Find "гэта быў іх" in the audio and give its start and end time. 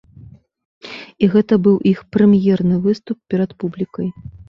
1.35-1.99